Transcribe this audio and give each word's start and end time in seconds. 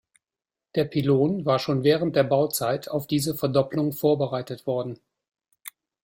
Der 0.73 0.85
Pylon 0.85 1.45
war 1.45 1.59
schon 1.59 1.83
während 1.83 2.15
der 2.15 2.23
Bauzeit 2.23 2.89
auf 2.89 3.05
diese 3.05 3.35
Verdopplung 3.35 3.91
vorbereitet 3.91 4.65
worden. 4.65 4.97